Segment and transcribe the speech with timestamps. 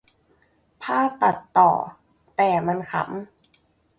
[0.83, 1.71] ภาพตัดต่อ
[2.35, 3.03] แต่มันขำ